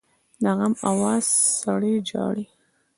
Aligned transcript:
د 0.41 0.43
غم 0.57 0.73
آواز 0.89 1.25
سړی 1.61 1.95
ژاړي 2.09 2.45